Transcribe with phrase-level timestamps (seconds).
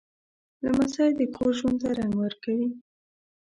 [0.63, 2.69] لمسی د کور ژوند ته رنګ ورکوي.